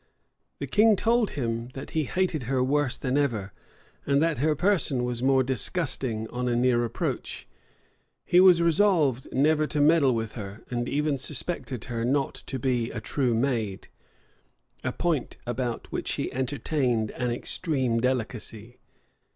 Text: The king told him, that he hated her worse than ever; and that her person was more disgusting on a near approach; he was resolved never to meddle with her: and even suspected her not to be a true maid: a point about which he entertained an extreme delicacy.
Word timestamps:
The 0.57 0.65
king 0.65 0.95
told 0.95 1.29
him, 1.37 1.67
that 1.75 1.91
he 1.91 2.05
hated 2.05 2.49
her 2.49 2.63
worse 2.63 2.97
than 2.97 3.19
ever; 3.19 3.53
and 4.03 4.19
that 4.19 4.39
her 4.39 4.55
person 4.55 5.03
was 5.03 5.21
more 5.21 5.43
disgusting 5.43 6.27
on 6.31 6.47
a 6.49 6.55
near 6.55 6.83
approach; 6.83 7.47
he 8.25 8.39
was 8.39 8.63
resolved 8.63 9.27
never 9.31 9.67
to 9.67 9.79
meddle 9.79 10.15
with 10.15 10.31
her: 10.31 10.63
and 10.71 10.89
even 10.89 11.19
suspected 11.19 11.83
her 11.83 12.03
not 12.03 12.33
to 12.47 12.57
be 12.57 12.89
a 12.89 12.99
true 12.99 13.35
maid: 13.35 13.89
a 14.83 14.91
point 14.91 15.37
about 15.45 15.91
which 15.91 16.13
he 16.13 16.33
entertained 16.33 17.11
an 17.11 17.29
extreme 17.29 17.99
delicacy. 17.99 18.79